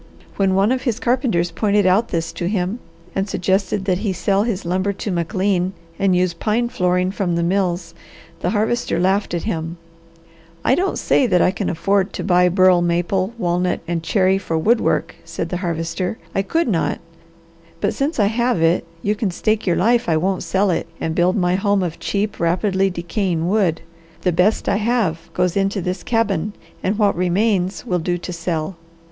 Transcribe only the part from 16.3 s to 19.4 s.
"I could not, but since I have it, you can